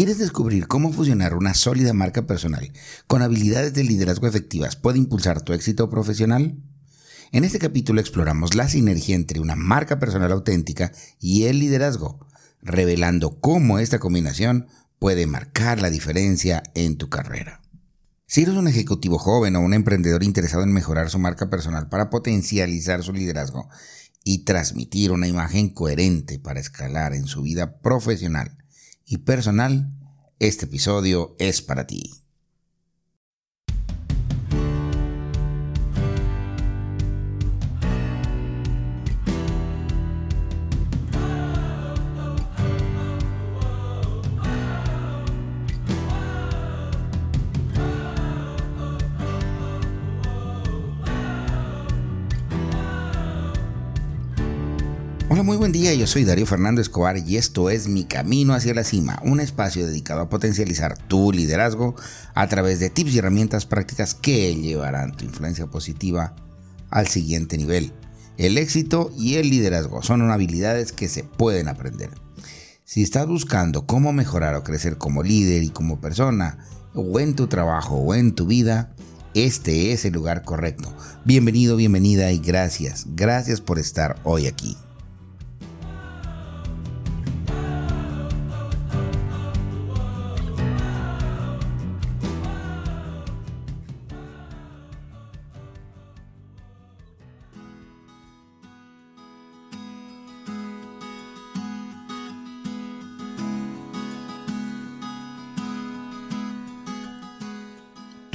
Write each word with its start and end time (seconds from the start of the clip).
¿Quieres 0.00 0.16
descubrir 0.16 0.66
cómo 0.66 0.94
fusionar 0.94 1.34
una 1.34 1.52
sólida 1.52 1.92
marca 1.92 2.26
personal 2.26 2.72
con 3.06 3.20
habilidades 3.20 3.74
de 3.74 3.84
liderazgo 3.84 4.26
efectivas 4.26 4.74
puede 4.74 4.96
impulsar 4.96 5.42
tu 5.42 5.52
éxito 5.52 5.90
profesional? 5.90 6.56
En 7.32 7.44
este 7.44 7.58
capítulo 7.58 8.00
exploramos 8.00 8.54
la 8.54 8.66
sinergia 8.66 9.14
entre 9.14 9.40
una 9.40 9.56
marca 9.56 9.98
personal 9.98 10.32
auténtica 10.32 10.90
y 11.20 11.44
el 11.44 11.58
liderazgo, 11.58 12.18
revelando 12.62 13.40
cómo 13.40 13.78
esta 13.78 13.98
combinación 13.98 14.68
puede 14.98 15.26
marcar 15.26 15.82
la 15.82 15.90
diferencia 15.90 16.62
en 16.74 16.96
tu 16.96 17.10
carrera. 17.10 17.60
Si 18.26 18.40
eres 18.40 18.54
un 18.54 18.68
ejecutivo 18.68 19.18
joven 19.18 19.54
o 19.56 19.60
un 19.60 19.74
emprendedor 19.74 20.22
interesado 20.24 20.62
en 20.62 20.72
mejorar 20.72 21.10
su 21.10 21.18
marca 21.18 21.50
personal 21.50 21.90
para 21.90 22.08
potencializar 22.08 23.02
su 23.02 23.12
liderazgo 23.12 23.68
y 24.24 24.44
transmitir 24.44 25.12
una 25.12 25.28
imagen 25.28 25.68
coherente 25.68 26.38
para 26.38 26.58
escalar 26.58 27.12
en 27.12 27.26
su 27.26 27.42
vida 27.42 27.80
profesional 27.82 28.59
y 29.10 29.18
personal, 29.18 29.90
este 30.38 30.66
episodio 30.66 31.34
es 31.40 31.62
para 31.62 31.84
ti. 31.84 32.12
Hola, 55.40 55.46
muy 55.46 55.56
buen 55.56 55.72
día, 55.72 55.94
yo 55.94 56.06
soy 56.06 56.24
Darío 56.24 56.44
Fernando 56.44 56.82
Escobar 56.82 57.16
y 57.16 57.38
esto 57.38 57.70
es 57.70 57.88
Mi 57.88 58.04
Camino 58.04 58.52
hacia 58.52 58.74
la 58.74 58.84
Cima, 58.84 59.18
un 59.24 59.40
espacio 59.40 59.86
dedicado 59.86 60.20
a 60.20 60.28
potencializar 60.28 60.98
tu 61.08 61.32
liderazgo 61.32 61.94
a 62.34 62.46
través 62.46 62.78
de 62.78 62.90
tips 62.90 63.14
y 63.14 63.18
herramientas 63.20 63.64
prácticas 63.64 64.14
que 64.14 64.54
llevarán 64.54 65.16
tu 65.16 65.24
influencia 65.24 65.66
positiva 65.66 66.36
al 66.90 67.08
siguiente 67.08 67.56
nivel. 67.56 67.90
El 68.36 68.58
éxito 68.58 69.14
y 69.16 69.36
el 69.36 69.48
liderazgo 69.48 70.02
son 70.02 70.30
habilidades 70.30 70.92
que 70.92 71.08
se 71.08 71.24
pueden 71.24 71.68
aprender. 71.68 72.10
Si 72.84 73.02
estás 73.02 73.26
buscando 73.26 73.86
cómo 73.86 74.12
mejorar 74.12 74.54
o 74.56 74.62
crecer 74.62 74.98
como 74.98 75.22
líder 75.22 75.62
y 75.62 75.70
como 75.70 76.02
persona, 76.02 76.58
o 76.92 77.18
en 77.18 77.34
tu 77.34 77.46
trabajo 77.46 77.94
o 77.94 78.14
en 78.14 78.34
tu 78.34 78.44
vida, 78.44 78.94
este 79.32 79.92
es 79.92 80.04
el 80.04 80.12
lugar 80.12 80.44
correcto. 80.44 80.94
Bienvenido, 81.24 81.76
bienvenida 81.76 82.30
y 82.30 82.40
gracias. 82.40 83.06
Gracias 83.16 83.62
por 83.62 83.78
estar 83.78 84.20
hoy 84.24 84.46
aquí. 84.46 84.76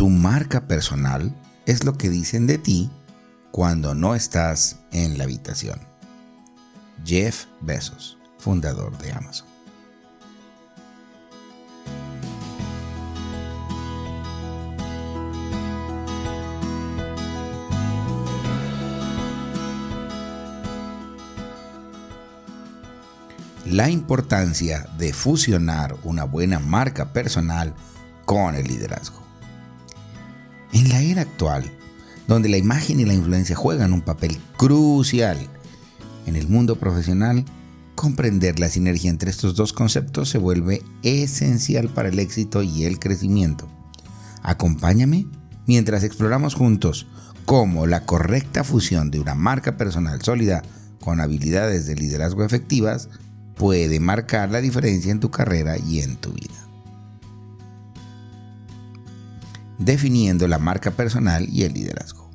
Tu 0.06 0.12
marca 0.12 0.68
personal 0.68 1.34
es 1.66 1.84
lo 1.84 1.98
que 1.98 2.12
dicen 2.12 2.46
de 2.46 2.60
ti 2.60 2.92
cuando 3.50 3.96
no 3.96 4.14
estás 4.14 4.78
en 4.92 5.18
la 5.18 5.24
habitación. 5.24 5.80
Jeff 7.04 7.46
Bezos, 7.60 8.20
fundador 8.38 8.96
de 9.00 9.12
Amazon. 9.14 9.48
La 23.66 23.90
importancia 23.90 24.88
de 25.00 25.14
fusionar 25.14 25.96
una 26.04 26.26
buena 26.26 26.60
marca 26.60 27.12
personal 27.12 27.74
con 28.26 28.54
el 28.54 28.68
liderazgo. 28.68 29.25
En 30.76 30.90
la 30.90 31.02
era 31.02 31.22
actual, 31.22 31.64
donde 32.28 32.50
la 32.50 32.58
imagen 32.58 33.00
y 33.00 33.06
la 33.06 33.14
influencia 33.14 33.56
juegan 33.56 33.94
un 33.94 34.02
papel 34.02 34.38
crucial 34.58 35.38
en 36.26 36.36
el 36.36 36.50
mundo 36.50 36.76
profesional, 36.76 37.46
comprender 37.96 38.60
la 38.60 38.68
sinergia 38.68 39.10
entre 39.10 39.30
estos 39.32 39.56
dos 39.56 39.72
conceptos 39.72 40.28
se 40.28 40.38
vuelve 40.38 40.82
esencial 41.02 41.88
para 41.88 42.10
el 42.10 42.20
éxito 42.20 42.62
y 42.62 42.84
el 42.84 43.00
crecimiento. 43.00 43.70
Acompáñame 44.44 45.28
mientras 45.66 46.04
exploramos 46.04 46.56
juntos 46.56 47.08
cómo 47.46 47.88
la 47.88 48.06
correcta 48.06 48.66
fusión 48.66 49.12
de 49.12 49.22
una 49.22 49.34
marca 49.34 49.78
personal 49.78 50.22
sólida 50.24 50.62
con 51.00 51.22
habilidades 51.22 51.86
de 51.86 51.96
liderazgo 51.96 52.44
efectivas 52.44 53.08
puede 53.56 54.02
marcar 54.02 54.52
la 54.52 54.60
diferencia 54.60 55.14
en 55.14 55.22
tu 55.22 55.32
carrera 55.32 55.78
y 55.78 56.02
en 56.02 56.18
tu 56.18 56.34
vida. 56.34 56.66
Definiendo 59.80 60.48
la 60.48 60.60
marca 60.60 60.92
personal 60.92 61.48
y 61.50 61.64
el 61.64 61.74
liderazgo. 61.74 62.26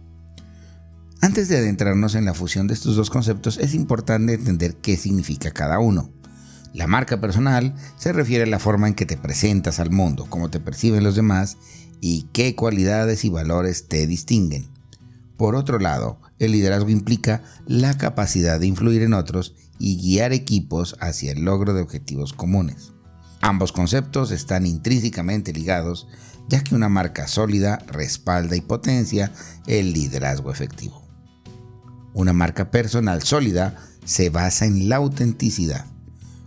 Antes 1.22 1.48
de 1.48 1.58
adentrarnos 1.58 2.14
en 2.14 2.24
la 2.24 2.34
fusión 2.34 2.66
de 2.66 2.74
estos 2.74 2.96
dos 2.96 3.10
conceptos, 3.10 3.58
es 3.58 3.74
importante 3.74 4.32
entender 4.32 4.76
qué 4.76 4.96
significa 4.96 5.50
cada 5.50 5.78
uno. 5.78 6.10
La 6.72 6.86
marca 6.86 7.20
personal 7.20 7.74
se 7.98 8.12
refiere 8.12 8.44
a 8.44 8.46
la 8.46 8.58
forma 8.58 8.88
en 8.88 8.94
que 8.94 9.04
te 9.04 9.18
presentas 9.18 9.80
al 9.80 9.90
mundo, 9.90 10.26
cómo 10.28 10.50
te 10.50 10.60
perciben 10.60 11.04
los 11.04 11.16
demás 11.16 11.58
y 12.00 12.28
qué 12.32 12.54
cualidades 12.54 13.24
y 13.24 13.28
valores 13.28 13.88
te 13.88 14.06
distinguen. 14.06 14.68
Por 15.36 15.56
otro 15.56 15.78
lado, 15.78 16.20
el 16.38 16.52
liderazgo 16.52 16.88
implica 16.88 17.42
la 17.66 17.98
capacidad 17.98 18.58
de 18.58 18.66
influir 18.66 19.02
en 19.02 19.14
otros 19.14 19.54
y 19.78 19.96
guiar 19.96 20.32
equipos 20.32 20.96
hacia 21.00 21.32
el 21.32 21.42
logro 21.42 21.74
de 21.74 21.82
objetivos 21.82 22.32
comunes. 22.32 22.92
Ambos 23.40 23.72
conceptos 23.72 24.32
están 24.32 24.66
intrínsecamente 24.66 25.52
ligados 25.52 26.06
ya 26.48 26.62
que 26.62 26.74
una 26.74 26.88
marca 26.88 27.28
sólida 27.28 27.78
respalda 27.86 28.56
y 28.56 28.60
potencia 28.60 29.32
el 29.66 29.92
liderazgo 29.92 30.50
efectivo. 30.50 31.02
Una 32.12 32.32
marca 32.32 32.70
personal 32.70 33.22
sólida 33.22 33.76
se 34.04 34.30
basa 34.30 34.66
en 34.66 34.88
la 34.88 34.96
autenticidad. 34.96 35.86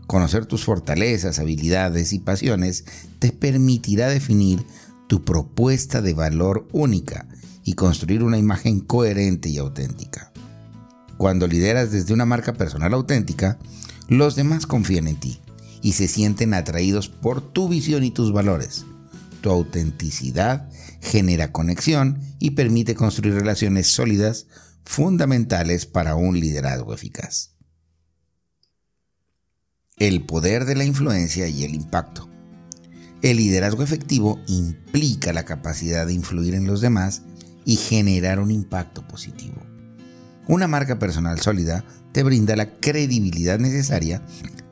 Conocer 0.08 0.46
tus 0.46 0.66
fortalezas, 0.66 1.40
habilidades 1.40 2.12
y 2.12 2.20
pasiones 2.20 2.84
te 3.20 3.32
permitirá 3.32 4.10
definir 4.10 4.66
tu 5.08 5.24
propuesta 5.24 6.02
de 6.02 6.14
valor 6.14 6.68
única 6.74 7.28
y 7.64 7.74
construir 7.74 8.24
una 8.24 8.38
imagen 8.38 8.82
coherente 8.82 9.48
y 9.48 9.58
auténtica. 9.58 10.34
Cuando 11.18 11.48
lideras 11.48 11.92
desde 11.92 12.14
una 12.14 12.26
marca 12.26 12.54
personal 12.54 12.94
auténtica, 12.94 13.58
los 14.10 14.36
demás 14.36 14.68
confían 14.68 15.08
en 15.08 15.16
ti 15.16 15.43
y 15.84 15.92
se 15.92 16.08
sienten 16.08 16.56
atraídos 16.56 17.10
por 17.10 17.42
tu 17.42 17.70
visión 17.70 18.04
y 18.04 18.10
tus 18.10 18.34
valores 18.34 18.86
tu 19.44 19.52
autenticidad 19.52 20.70
genera 21.02 21.52
conexión 21.52 22.20
y 22.40 22.52
permite 22.52 22.96
construir 22.96 23.36
relaciones 23.36 23.88
sólidas 23.88 24.48
fundamentales 24.86 25.86
para 25.86 26.16
un 26.16 26.40
liderazgo 26.40 26.94
eficaz. 26.94 27.52
El 29.98 30.26
poder 30.26 30.66
de 30.66 30.76
la 30.76 30.86
influencia 30.86 31.48
y 31.48 31.66
el 31.66 31.76
impacto. 31.76 32.30
El 33.22 33.38
liderazgo 33.38 33.84
efectivo 33.84 34.40
implica 34.48 35.34
la 35.34 35.44
capacidad 35.44 36.08
de 36.08 36.14
influir 36.14 36.56
en 36.56 36.66
los 36.66 36.82
demás 36.82 37.22
y 37.66 37.76
generar 37.76 38.40
un 38.40 38.50
impacto 38.50 39.06
positivo. 39.08 39.62
Una 40.48 40.68
marca 40.68 41.00
personal 41.00 41.40
sólida 41.42 41.86
te 42.14 42.24
brinda 42.24 42.56
la 42.56 42.80
credibilidad 42.80 43.60
necesaria 43.60 44.22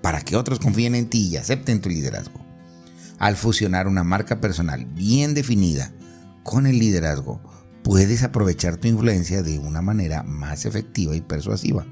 para 0.01 0.21
que 0.21 0.35
otros 0.35 0.59
confíen 0.59 0.95
en 0.95 1.09
ti 1.09 1.27
y 1.27 1.37
acepten 1.37 1.81
tu 1.81 1.89
liderazgo. 1.89 2.45
Al 3.19 3.35
fusionar 3.35 3.87
una 3.87 4.03
marca 4.03 4.41
personal 4.41 4.85
bien 4.85 5.33
definida 5.33 5.91
con 6.43 6.65
el 6.65 6.79
liderazgo, 6.79 7.41
puedes 7.83 8.23
aprovechar 8.23 8.77
tu 8.77 8.87
influencia 8.87 9.43
de 9.43 9.59
una 9.59 9.81
manera 9.81 10.23
más 10.23 10.65
efectiva 10.65 11.15
y 11.15 11.21
persuasiva. 11.21 11.85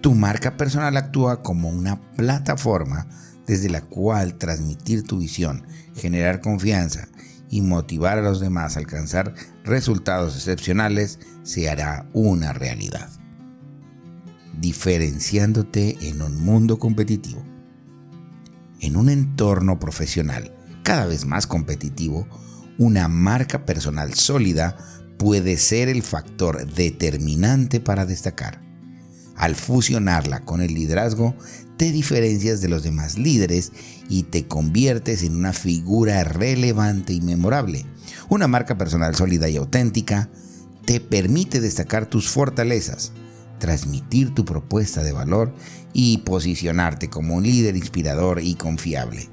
Tu 0.00 0.14
marca 0.14 0.56
personal 0.56 0.96
actúa 0.96 1.42
como 1.42 1.68
una 1.68 2.00
plataforma 2.12 3.08
desde 3.46 3.68
la 3.68 3.80
cual 3.82 4.38
transmitir 4.38 5.02
tu 5.02 5.18
visión, 5.18 5.66
generar 5.94 6.40
confianza 6.40 7.08
y 7.50 7.60
motivar 7.60 8.18
a 8.18 8.22
los 8.22 8.40
demás 8.40 8.76
a 8.76 8.80
alcanzar 8.80 9.34
resultados 9.64 10.34
excepcionales 10.36 11.18
se 11.42 11.68
hará 11.68 12.08
una 12.12 12.52
realidad, 12.52 13.10
diferenciándote 14.62 15.98
en 16.08 16.22
un 16.22 16.40
mundo 16.40 16.78
competitivo. 16.78 17.44
En 18.80 18.96
un 18.96 19.10
entorno 19.10 19.78
profesional 19.78 20.54
cada 20.82 21.06
vez 21.06 21.26
más 21.26 21.46
competitivo, 21.46 22.26
una 22.78 23.08
marca 23.08 23.66
personal 23.66 24.14
sólida 24.14 24.76
puede 25.18 25.56
ser 25.56 25.88
el 25.88 26.02
factor 26.02 26.66
determinante 26.72 27.80
para 27.80 28.06
destacar. 28.06 28.62
Al 29.36 29.56
fusionarla 29.56 30.44
con 30.44 30.60
el 30.60 30.74
liderazgo, 30.74 31.36
te 31.76 31.90
diferencias 31.90 32.60
de 32.60 32.68
los 32.68 32.84
demás 32.84 33.18
líderes 33.18 33.72
y 34.08 34.24
te 34.24 34.46
conviertes 34.46 35.24
en 35.24 35.34
una 35.34 35.52
figura 35.52 36.22
relevante 36.22 37.12
y 37.12 37.20
memorable. 37.20 37.84
Una 38.28 38.46
marca 38.46 38.78
personal 38.78 39.16
sólida 39.16 39.48
y 39.48 39.56
auténtica 39.56 40.28
te 40.84 41.00
permite 41.00 41.60
destacar 41.60 42.06
tus 42.06 42.28
fortalezas, 42.28 43.12
transmitir 43.62 44.34
tu 44.34 44.44
propuesta 44.44 45.04
de 45.04 45.12
valor 45.12 45.54
y 45.92 46.18
posicionarte 46.18 47.08
como 47.08 47.36
un 47.36 47.44
líder 47.44 47.76
inspirador 47.76 48.40
y 48.42 48.56
confiable. 48.56 49.28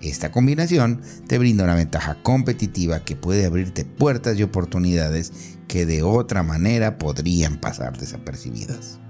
Esta 0.00 0.30
combinación 0.30 1.00
te 1.26 1.38
brinda 1.38 1.64
una 1.64 1.74
ventaja 1.74 2.22
competitiva 2.22 3.00
que 3.00 3.16
puede 3.16 3.44
abrirte 3.44 3.84
puertas 3.84 4.38
y 4.38 4.44
oportunidades 4.44 5.32
que 5.66 5.86
de 5.86 6.04
otra 6.04 6.44
manera 6.44 6.98
podrían 6.98 7.58
pasar 7.58 7.98
desapercibidas. 7.98 9.00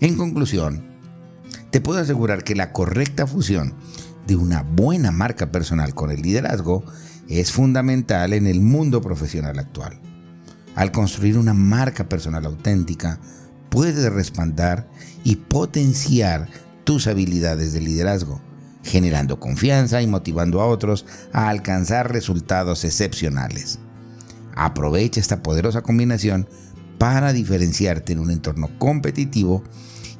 En 0.00 0.16
conclusión, 0.16 0.86
te 1.70 1.82
puedo 1.82 2.00
asegurar 2.00 2.44
que 2.44 2.54
la 2.54 2.72
correcta 2.72 3.26
fusión 3.26 3.74
de 4.26 4.36
una 4.36 4.62
buena 4.62 5.10
marca 5.10 5.52
personal 5.52 5.94
con 5.94 6.10
el 6.10 6.22
liderazgo 6.22 6.86
es 7.28 7.52
fundamental 7.52 8.32
en 8.32 8.46
el 8.46 8.62
mundo 8.62 9.02
profesional 9.02 9.58
actual. 9.58 10.00
Al 10.74 10.90
construir 10.90 11.36
una 11.36 11.52
marca 11.52 12.08
personal 12.08 12.46
auténtica, 12.46 13.20
puedes 13.68 14.10
respaldar 14.12 14.88
y 15.24 15.36
potenciar 15.36 16.48
tus 16.84 17.06
habilidades 17.06 17.72
de 17.72 17.80
liderazgo, 17.80 18.40
generando 18.82 19.38
confianza 19.38 20.00
y 20.00 20.06
motivando 20.06 20.60
a 20.60 20.66
otros 20.66 21.04
a 21.32 21.48
alcanzar 21.48 22.12
resultados 22.12 22.84
excepcionales. 22.84 23.78
Aprovecha 24.54 25.20
esta 25.20 25.42
poderosa 25.42 25.82
combinación 25.82 26.48
para 26.98 27.32
diferenciarte 27.32 28.12
en 28.12 28.18
un 28.18 28.30
entorno 28.30 28.70
competitivo 28.78 29.62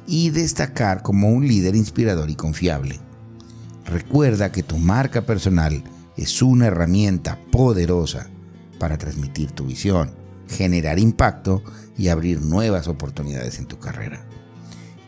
y 0.07 0.29
destacar 0.29 1.01
como 1.01 1.29
un 1.29 1.47
líder 1.47 1.75
inspirador 1.75 2.29
y 2.29 2.35
confiable. 2.35 2.99
Recuerda 3.85 4.51
que 4.51 4.63
tu 4.63 4.77
marca 4.77 5.25
personal 5.25 5.83
es 6.15 6.41
una 6.41 6.67
herramienta 6.67 7.39
poderosa 7.51 8.27
para 8.79 8.97
transmitir 8.97 9.51
tu 9.51 9.65
visión, 9.65 10.11
generar 10.49 10.99
impacto 10.99 11.63
y 11.97 12.09
abrir 12.09 12.41
nuevas 12.41 12.87
oportunidades 12.87 13.59
en 13.59 13.65
tu 13.65 13.79
carrera. 13.79 14.25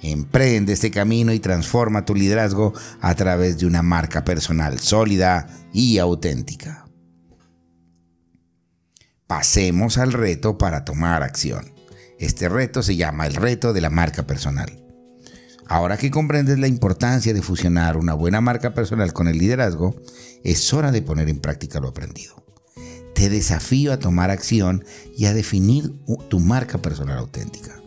Emprende 0.02 0.74
este 0.74 0.90
camino 0.90 1.32
y 1.32 1.40
transforma 1.40 2.06
tu 2.06 2.16
liderazgo 2.16 2.74
a 3.02 3.14
través 3.16 3.60
de 3.60 3.68
una 3.68 3.84
marca 3.84 4.26
personal 4.26 4.80
sólida 4.80 5.48
y 5.74 6.00
auténtica. 6.00 6.86
Pasemos 9.28 9.98
al 9.98 10.12
reto 10.12 10.58
para 10.58 10.84
tomar 10.84 11.24
acción. 11.24 11.72
Este 12.20 12.50
reto 12.50 12.84
se 12.84 12.96
llama 12.96 13.28
el 13.28 13.36
reto 13.36 13.74
de 13.74 13.82
la 13.82 13.90
marca 13.90 14.28
personal. 14.28 14.78
Ahora 15.68 15.96
que 15.98 16.12
comprendes 16.12 16.60
la 16.60 16.68
importancia 16.68 17.34
de 17.34 17.42
fusionar 17.42 17.96
una 17.96 18.14
buena 18.14 18.42
marca 18.42 18.74
personal 18.74 19.14
con 19.14 19.30
el 19.30 19.38
liderazgo, 19.38 19.96
es 20.44 20.74
hora 20.74 20.92
de 20.92 21.02
poner 21.02 21.30
en 21.30 21.40
práctica 21.40 21.80
lo 21.80 21.88
aprendido. 21.88 22.44
Te 23.22 23.30
desafío 23.30 23.94
a 23.94 24.00
tomar 24.00 24.32
acción 24.32 24.84
y 25.16 25.26
a 25.26 25.34
definir 25.36 25.94
tu 26.28 26.40
marca 26.40 26.80
personal 26.80 27.20
auténtica. 27.20 27.80